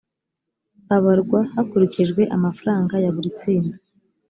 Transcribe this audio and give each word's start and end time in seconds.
abarwa 0.95 1.39
hakurikijwe 1.53 2.21
amafaranga 2.35 2.93
ya 3.03 3.09
buri 3.15 3.29
tsinda 3.37 3.75